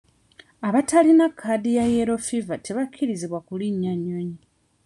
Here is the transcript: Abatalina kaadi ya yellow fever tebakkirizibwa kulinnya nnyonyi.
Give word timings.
Abatalina 0.67 1.25
kaadi 1.39 1.71
ya 1.77 1.85
yellow 1.93 2.19
fever 2.27 2.57
tebakkirizibwa 2.65 3.39
kulinnya 3.47 3.93
nnyonyi. 3.97 4.39